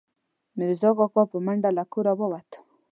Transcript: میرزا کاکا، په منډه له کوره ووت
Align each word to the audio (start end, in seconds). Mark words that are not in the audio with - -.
میرزا 0.57 0.89
کاکا، 0.97 1.23
په 1.31 1.37
منډه 1.45 1.69
له 1.77 1.83
کوره 1.91 2.13
ووت 2.19 2.49